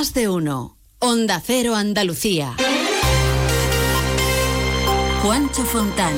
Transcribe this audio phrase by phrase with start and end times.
[0.00, 0.78] Más de uno.
[0.98, 2.56] Onda Cero Andalucía.
[5.22, 6.14] Juancho Fontán.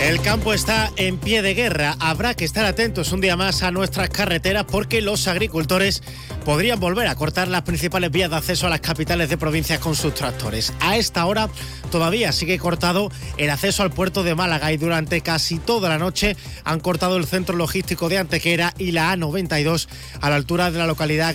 [0.00, 1.94] El campo está en pie de guerra.
[2.00, 6.02] Habrá que estar atentos un día más a nuestras carreteras porque los agricultores
[6.46, 9.94] podrían volver a cortar las principales vías de acceso a las capitales de provincias con
[9.94, 10.72] sus tractores.
[10.80, 11.50] A esta hora
[11.90, 16.34] todavía sigue cortado el acceso al puerto de Málaga y durante casi toda la noche
[16.64, 19.86] han cortado el centro logístico de Antequera y la A92
[20.22, 21.34] a la altura de la localidad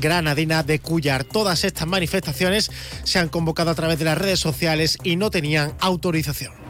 [0.00, 1.24] granadina de Cuyar.
[1.24, 2.70] Todas estas manifestaciones
[3.04, 6.65] se han convocado a través de las redes sociales y no tenían autorización.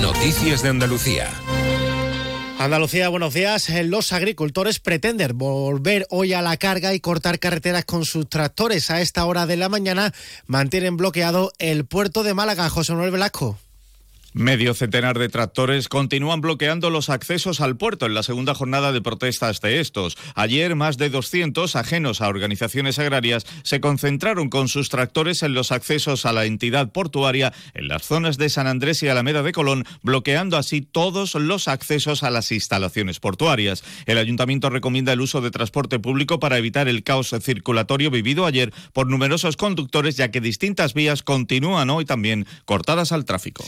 [0.00, 1.30] Noticias de Andalucía.
[2.58, 3.68] Andalucía, buenos días.
[3.70, 8.90] Eh, los agricultores pretenden volver hoy a la carga y cortar carreteras con sus tractores.
[8.90, 10.12] A esta hora de la mañana
[10.46, 12.68] mantienen bloqueado el puerto de Málaga.
[12.68, 13.58] José Manuel Velasco.
[14.38, 19.00] Medio centenar de tractores continúan bloqueando los accesos al puerto en la segunda jornada de
[19.00, 20.18] protestas de estos.
[20.34, 25.72] Ayer, más de 200 ajenos a organizaciones agrarias se concentraron con sus tractores en los
[25.72, 29.84] accesos a la entidad portuaria en las zonas de San Andrés y Alameda de Colón,
[30.02, 33.84] bloqueando así todos los accesos a las instalaciones portuarias.
[34.04, 38.70] El ayuntamiento recomienda el uso de transporte público para evitar el caos circulatorio vivido ayer
[38.92, 43.64] por numerosos conductores, ya que distintas vías continúan hoy también cortadas al tráfico.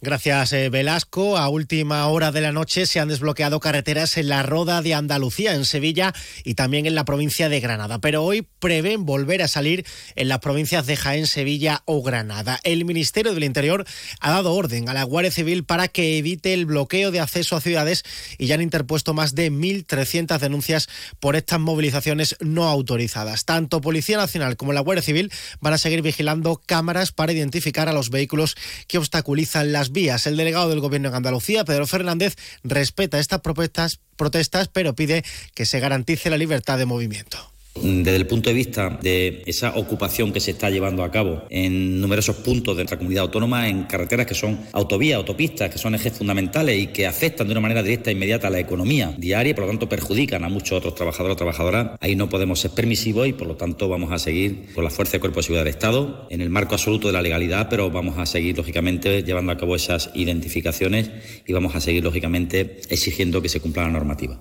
[0.00, 1.36] Gracias, eh, Velasco.
[1.36, 5.54] A última hora de la noche se han desbloqueado carreteras en la Roda de Andalucía,
[5.54, 7.98] en Sevilla y también en la provincia de Granada.
[7.98, 12.60] Pero hoy prevén volver a salir en las provincias de Jaén, Sevilla o Granada.
[12.62, 13.84] El Ministerio del Interior
[14.20, 17.60] ha dado orden a la Guardia Civil para que evite el bloqueo de acceso a
[17.60, 18.04] ciudades
[18.38, 20.88] y ya han interpuesto más de 1.300 denuncias
[21.18, 23.44] por estas movilizaciones no autorizadas.
[23.46, 27.92] Tanto Policía Nacional como la Guardia Civil van a seguir vigilando cámaras para identificar a
[27.92, 28.54] los vehículos
[28.86, 30.26] que obstaculizan las vías.
[30.26, 35.66] El delegado del Gobierno en Andalucía, Pedro Fernández, respeta estas protestas, protestas pero pide que
[35.66, 37.57] se garantice la libertad de movimiento.
[37.82, 42.00] Desde el punto de vista de esa ocupación que se está llevando a cabo en
[42.00, 46.12] numerosos puntos de nuestra comunidad autónoma, en carreteras que son autovías, autopistas, que son ejes
[46.12, 49.54] fundamentales y que afectan de una manera directa e inmediata a la economía diaria y
[49.54, 53.28] por lo tanto perjudican a muchos otros trabajadores o trabajadoras, ahí no podemos ser permisivos
[53.28, 55.74] y por lo tanto vamos a seguir con la fuerza de cuerpo de seguridad del
[55.74, 59.56] Estado en el marco absoluto de la legalidad, pero vamos a seguir lógicamente llevando a
[59.56, 61.10] cabo esas identificaciones
[61.46, 64.40] y vamos a seguir lógicamente exigiendo que se cumpla la normativa.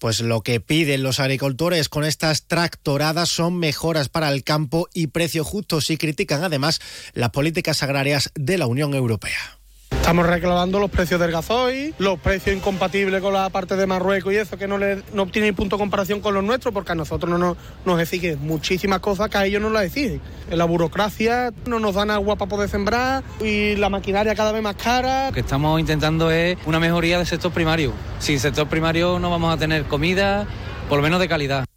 [0.00, 5.08] Pues lo que piden los agricultores con estas tractoradas son mejoras para el campo y
[5.08, 6.80] precios justos y critican además
[7.12, 9.59] las políticas agrarias de la Unión Europea.
[10.00, 14.36] Estamos reclamando los precios del gasoil, los precios incompatibles con la parte de Marruecos y
[14.36, 17.30] eso, que no, le, no tiene punto de comparación con los nuestros, porque a nosotros
[17.30, 20.20] no nos, nos exigen muchísimas cosas que a ellos no las exigen.
[20.50, 24.62] En la burocracia no nos dan agua para poder sembrar y la maquinaria cada vez
[24.62, 25.28] más cara.
[25.28, 27.92] Lo que estamos intentando es una mejoría del sector primario.
[28.18, 30.44] Sin sector primario no vamos a tener comida,
[30.88, 31.69] por lo menos de calidad.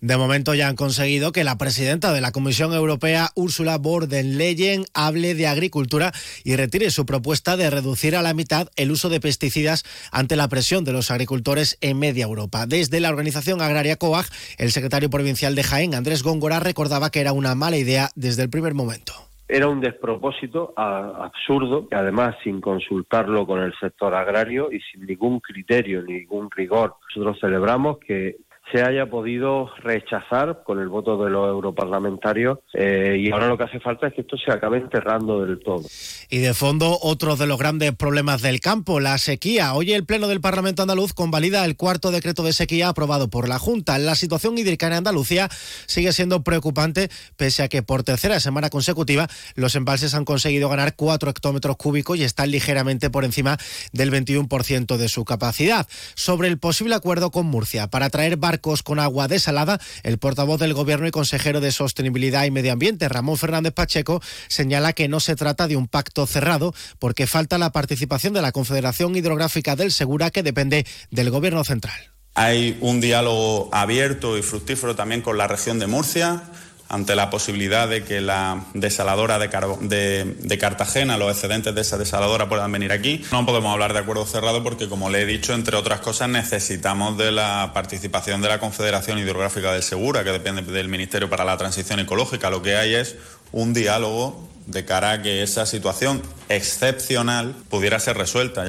[0.00, 4.24] De momento ya han conseguido que la presidenta de la Comisión Europea, Ursula von der
[4.24, 6.12] Leyen, hable de agricultura
[6.44, 10.48] y retire su propuesta de reducir a la mitad el uso de pesticidas ante la
[10.48, 12.66] presión de los agricultores en media Europa.
[12.66, 14.26] Desde la organización agraria COAG,
[14.58, 18.50] el secretario provincial de Jaén, Andrés Góngora, recordaba que era una mala idea desde el
[18.50, 19.12] primer momento
[19.46, 25.40] era un despropósito absurdo, que además sin consultarlo con el sector agrario y sin ningún
[25.40, 26.94] criterio, ningún rigor.
[27.08, 28.36] Nosotros celebramos que
[28.72, 33.64] se haya podido rechazar con el voto de los europarlamentarios eh, y ahora lo que
[33.64, 35.84] hace falta es que esto se acabe enterrando del todo.
[36.30, 39.74] Y de fondo, otro de los grandes problemas del campo, la sequía.
[39.74, 43.58] Hoy el Pleno del Parlamento andaluz convalida el cuarto decreto de sequía aprobado por la
[43.58, 43.98] Junta.
[43.98, 45.48] La situación hídrica en Andalucía
[45.86, 50.96] sigue siendo preocupante, pese a que por tercera semana consecutiva los embalses han conseguido ganar
[50.96, 53.58] 4 hectómetros cúbicos y están ligeramente por encima
[53.92, 55.86] del 21% de su capacidad.
[56.14, 61.06] Sobre el posible acuerdo con Murcia para traer con agua desalada, el portavoz del Gobierno
[61.06, 65.68] y consejero de Sostenibilidad y Medio Ambiente, Ramón Fernández Pacheco, señala que no se trata
[65.68, 70.42] de un pacto cerrado porque falta la participación de la Confederación Hidrográfica del Segura, que
[70.42, 72.12] depende del Gobierno central.
[72.34, 76.42] Hay un diálogo abierto y fructífero también con la región de Murcia
[76.88, 82.70] ante la posibilidad de que la desaladora de, Cartagena, los excedentes de esa desaladora puedan
[82.70, 83.24] venir aquí.
[83.32, 87.16] No podemos hablar de acuerdo cerrado porque, como le he dicho, entre otras cosas, necesitamos
[87.18, 91.56] de la participación de la Confederación Hidrográfica del Segura, que depende del Ministerio para la
[91.56, 92.50] Transición Ecológica.
[92.50, 93.16] Lo que hay es
[93.52, 98.66] un diálogo de cara a que esa situación excepcional pudiera ser resuelta.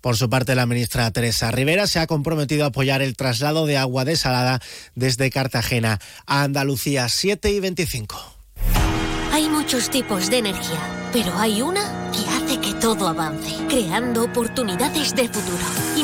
[0.00, 3.76] Por su parte, la ministra Teresa Rivera se ha comprometido a apoyar el traslado de
[3.76, 4.60] agua desalada
[4.94, 8.16] desde Cartagena a Andalucía 7 y 25.
[9.32, 10.80] Hay muchos tipos de energía,
[11.12, 15.64] pero hay una que hace que todo avance, creando oportunidades de futuro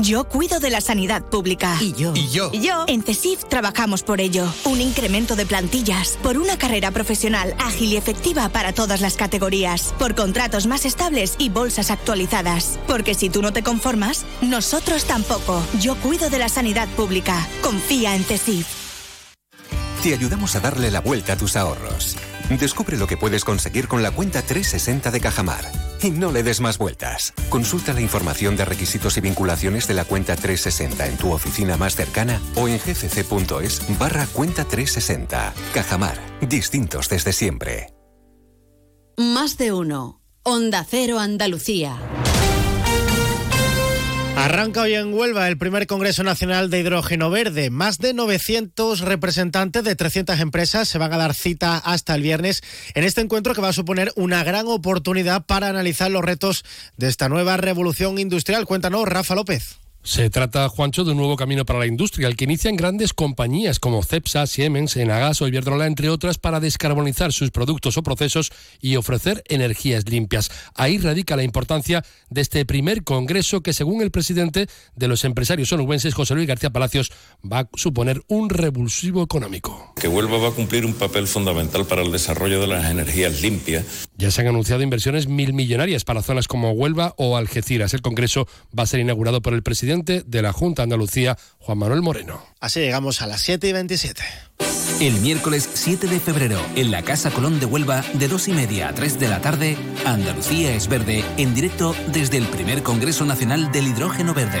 [0.00, 1.76] Yo cuido de la sanidad pública.
[1.80, 2.12] Y yo.
[2.14, 2.50] Y yo.
[2.52, 2.84] Y yo.
[2.86, 4.46] En CESIF trabajamos por ello.
[4.64, 9.92] Un incremento de plantillas, por una carrera profesional ágil y efectiva para todas las categorías,
[9.98, 12.78] por contratos más estables y bolsas actualizadas.
[12.86, 15.60] Porque si tú no te conformas, nosotros tampoco.
[15.80, 17.48] Yo cuido de la sanidad pública.
[17.60, 18.66] Confía en CESIF.
[20.04, 22.16] Te ayudamos a darle la vuelta a tus ahorros.
[22.50, 25.87] Descubre lo que puedes conseguir con la cuenta 360 de Cajamar.
[26.02, 27.34] Y no le des más vueltas.
[27.48, 31.96] Consulta la información de requisitos y vinculaciones de la cuenta 360 en tu oficina más
[31.96, 35.54] cercana o en gcc.es barra cuenta 360.
[35.74, 36.18] Cajamar.
[36.40, 37.94] Distintos desde siempre.
[39.16, 40.20] Más de uno.
[40.44, 41.98] Onda Cero Andalucía.
[44.38, 47.70] Arranca hoy en Huelva el primer Congreso Nacional de Hidrógeno Verde.
[47.70, 52.62] Más de 900 representantes de 300 empresas se van a dar cita hasta el viernes
[52.94, 56.64] en este encuentro que va a suponer una gran oportunidad para analizar los retos
[56.96, 58.64] de esta nueva revolución industrial.
[58.64, 59.80] Cuéntanos, Rafa López.
[60.08, 63.78] Se trata, Juancho, de un nuevo camino para la industria, el que inician grandes compañías
[63.78, 68.50] como Cepsa, Siemens, Enagas o Iberdrola, entre otras, para descarbonizar sus productos o procesos
[68.80, 70.50] y ofrecer energías limpias.
[70.74, 74.66] Ahí radica la importancia de este primer congreso que, según el presidente
[74.96, 77.12] de los empresarios onubenses, José Luis García Palacios,
[77.44, 79.92] va a suponer un revulsivo económico.
[80.00, 84.08] Que Huelva va a cumplir un papel fundamental para el desarrollo de las energías limpias.
[84.16, 87.92] Ya se han anunciado inversiones mil millonarias para zonas como Huelva o Algeciras.
[87.92, 91.78] El congreso va a ser inaugurado por el presidente de la Junta de Andalucía, Juan
[91.78, 92.42] Manuel Moreno.
[92.60, 94.22] Así llegamos a las 7 y 27.
[95.00, 98.88] El miércoles 7 de febrero, en la Casa Colón de Huelva, de 2 y media
[98.88, 103.70] a 3 de la tarde, Andalucía es verde, en directo desde el primer Congreso Nacional
[103.70, 104.60] del Hidrógeno Verde.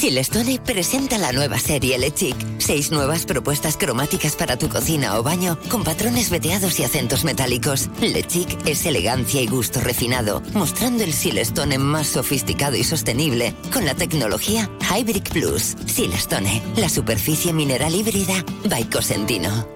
[0.00, 2.34] Silestone presenta la nueva serie Le Chic.
[2.56, 7.90] Seis nuevas propuestas cromáticas para tu cocina o baño con patrones veteados y acentos metálicos.
[8.00, 13.84] Le Chic es elegancia y gusto refinado, mostrando el Silestone más sofisticado y sostenible con
[13.84, 15.76] la tecnología Hybrid Plus.
[15.84, 19.68] Silestone, la superficie mineral híbrida by Cosentino.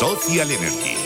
[0.00, 0.96] Social Energy,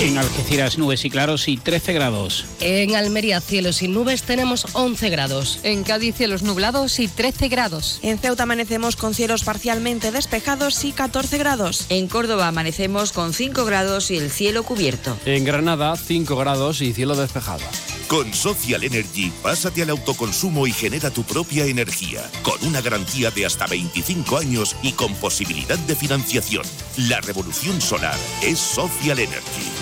[0.00, 2.46] En Algeciras nubes y claros y 13 grados.
[2.60, 5.60] En Almería cielos sin nubes tenemos 11 grados.
[5.62, 8.00] En Cádiz cielos nublados y 13 grados.
[8.02, 11.84] En Ceuta amanecemos con cielos parcialmente despejados y 14 grados.
[11.90, 15.18] En Córdoba amanecemos con 5 grados y el cielo cubierto.
[15.26, 17.60] En Granada 5 grados y cielo despejado.
[18.08, 23.44] Con Social Energy, pásate al autoconsumo y genera tu propia energía, con una garantía de
[23.44, 26.64] hasta 25 años y con posibilidad de financiación.
[26.96, 29.79] La revolución solar es Social Energy.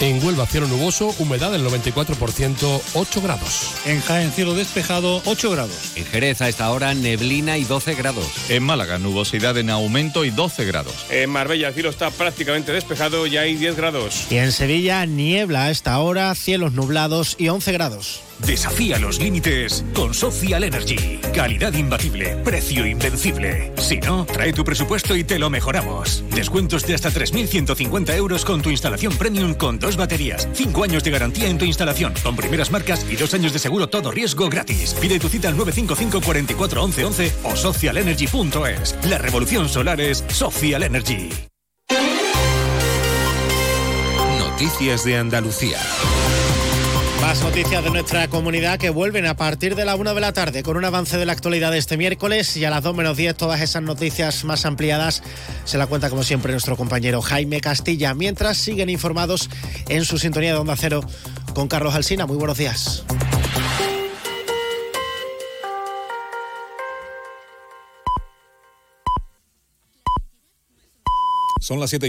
[0.00, 3.74] En Huelva, cielo nuboso, humedad del 94%, 8 grados.
[3.84, 5.92] En Jaén, cielo despejado, 8 grados.
[5.94, 8.24] En Jerez, a esta hora, neblina y 12 grados.
[8.48, 10.94] En Málaga, nubosidad en aumento y 12 grados.
[11.10, 14.26] En Marbella, el cielo está prácticamente despejado y hay 10 grados.
[14.30, 18.22] Y en Sevilla, niebla a esta hora, cielos nublados y 11 grados.
[18.46, 21.20] Desafía los límites con Social Energy.
[21.34, 23.72] Calidad imbatible, precio invencible.
[23.76, 26.24] Si no, trae tu presupuesto y te lo mejoramos.
[26.34, 30.48] Descuentos de hasta 3.150 euros con tu instalación premium con dos baterías.
[30.52, 33.88] Cinco años de garantía en tu instalación con primeras marcas y dos años de seguro
[33.88, 34.94] todo riesgo gratis.
[35.00, 38.96] Pide tu cita al 955 44 11 11 o socialenergy.es.
[39.04, 41.30] La revolución solar es Social Energy.
[44.38, 45.78] Noticias de Andalucía.
[47.20, 50.62] Más noticias de nuestra comunidad que vuelven a partir de la una de la tarde
[50.62, 53.36] con un avance de la actualidad de este miércoles y a las 2 menos 10
[53.36, 55.22] todas esas noticias más ampliadas
[55.64, 59.50] se la cuenta como siempre nuestro compañero Jaime Castilla mientras siguen informados
[59.88, 61.02] en su sintonía de Onda Cero
[61.54, 62.26] con Carlos Alsina.
[62.26, 63.04] Muy buenos días.
[71.60, 71.98] Son las 7